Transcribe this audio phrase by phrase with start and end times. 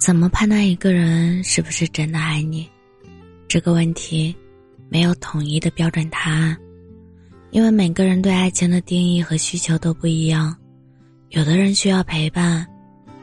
[0.00, 2.66] 怎么判断一个人是不是真的爱你？
[3.46, 4.34] 这个问题
[4.88, 6.56] 没有统一的标准答案，
[7.50, 10.56] 因为每个人对爱情的定义和需求都不一样。
[11.28, 12.66] 有的人需要陪伴，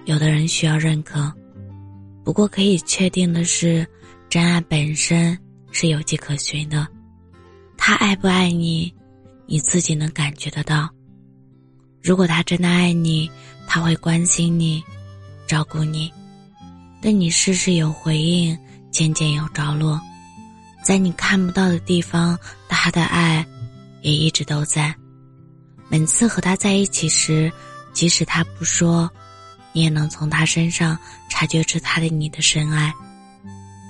[0.06, 1.34] 有的人需要认可。
[2.24, 3.86] 不过可以确定的是，
[4.30, 5.36] 真爱本身
[5.72, 6.88] 是有迹可循的。
[7.76, 8.94] 他爱不爱你，
[9.48, 10.88] 你自己能感觉得到。
[12.04, 13.28] 如果他真的爱你，
[13.66, 14.84] 他会关心你，
[15.48, 16.14] 照顾你。
[17.02, 18.58] 对你事事有回应，
[18.92, 20.02] 件件有着落，
[20.84, 22.38] 在你看不到的地方，
[22.68, 23.46] 他的爱
[24.02, 24.94] 也一直都在。
[25.90, 27.52] 每次和他在一起时，
[27.94, 29.10] 即使他不说，
[29.74, 30.98] 你也能从他身上
[31.30, 32.94] 察觉出他对你的深爱。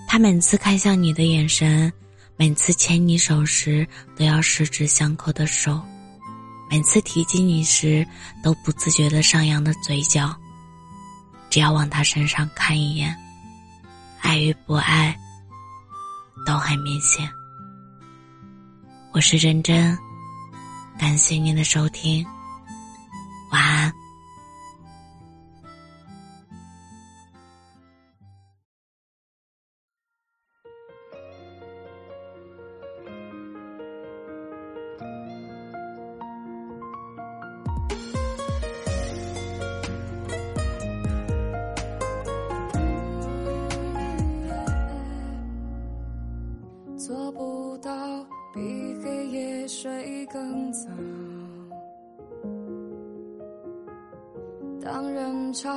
[0.07, 1.91] 他每次看向你的眼神，
[2.35, 5.81] 每次牵你手时都要十指相扣的手，
[6.69, 8.05] 每次提及你时
[8.43, 10.35] 都不自觉的上扬的嘴角。
[11.57, 13.17] 只要往他身上看一眼，
[14.21, 15.17] 爱与不爱
[16.45, 17.27] 都很明显。
[19.11, 19.97] 我是真真，
[20.99, 22.23] 感谢您的收听，
[48.57, 50.89] 比黑夜睡更早。
[54.83, 55.69] 当人潮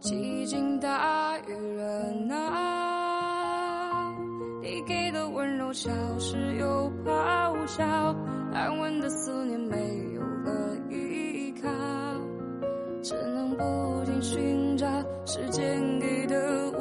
[0.00, 1.84] 寂静大于热
[2.26, 2.34] 闹，
[4.62, 7.84] 你给的温柔消失又咆哮，
[8.54, 9.76] 安稳的思念没
[10.14, 11.68] 有了依靠，
[13.02, 13.62] 只能不
[14.06, 14.86] 停寻找
[15.26, 16.71] 时间给的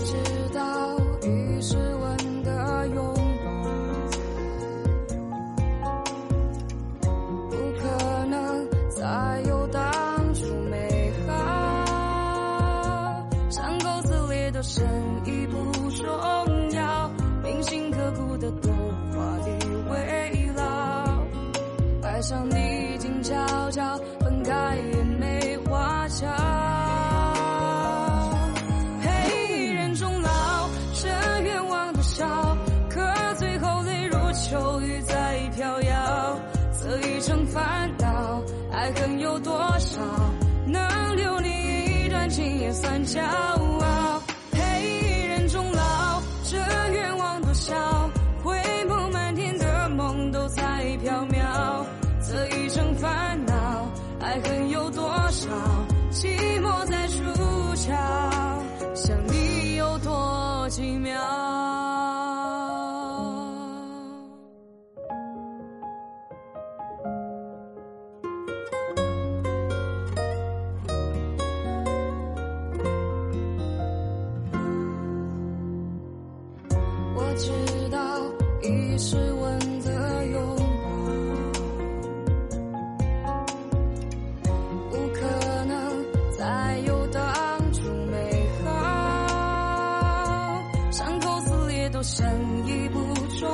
[0.00, 0.14] 知
[0.54, 1.87] 道于是
[39.20, 40.00] 有多少，
[40.66, 44.22] 能留你一段情也算骄傲。
[44.52, 46.56] 陪一人终老，这
[46.92, 47.74] 愿望多小，
[48.42, 48.56] 回
[48.88, 50.62] 眸满天的梦都在
[51.02, 51.84] 飘渺。
[52.20, 53.88] 这一生烦恼，
[54.20, 55.48] 爱恨有多少，
[56.10, 57.22] 寂寞在出
[57.74, 57.92] 鞘，
[58.94, 61.18] 想你有多奇妙。
[78.98, 80.90] 已是吻的拥抱，
[84.90, 85.20] 不可
[85.66, 86.04] 能
[86.36, 87.22] 再有当
[87.72, 88.66] 初美好。
[90.90, 92.26] 伤口撕裂都深
[92.66, 92.98] 已不
[93.38, 93.48] 重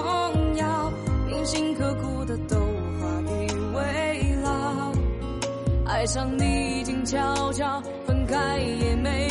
[0.57, 0.91] 要，
[1.27, 4.95] 铭心刻骨的都化地为牢。
[5.85, 9.29] 爱上你静悄悄，分开也没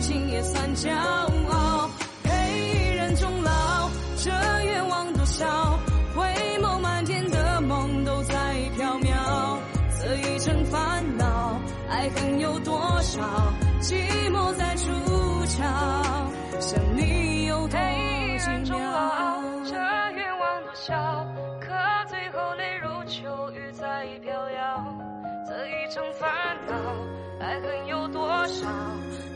[0.00, 1.88] 情也算骄傲。
[2.22, 4.30] 陪一人终老，这
[4.64, 5.78] 愿望多少？
[6.14, 6.24] 回
[6.60, 8.34] 眸满天的梦都在
[8.76, 9.58] 飘渺。
[10.00, 13.20] 这一程烦恼，爱恨有多少？
[13.80, 14.90] 寂寞在出
[15.46, 15.64] 鞘，
[16.60, 18.78] 想你有多奇妙。
[21.60, 21.74] 可
[22.08, 24.96] 最后泪如秋雨在飘摇，
[25.46, 26.74] 这一程烦恼，
[27.40, 28.66] 爱恨有多少？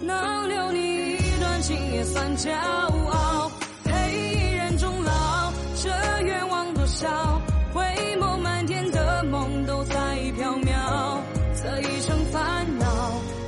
[0.03, 3.51] 能留你一段情也算骄傲。
[3.85, 5.89] 陪一人终老这
[6.25, 7.41] 愿望多少
[7.73, 7.83] 回
[8.21, 9.95] 眸满天的梦都在
[10.37, 11.21] 飘渺。
[11.55, 12.87] 这一生烦恼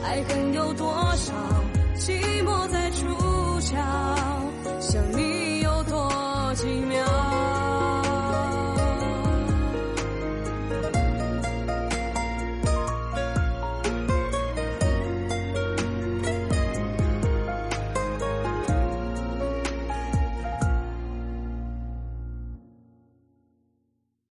[0.05, 0.87] 爱恨有多
[1.17, 1.33] 少
[1.97, 2.34] 情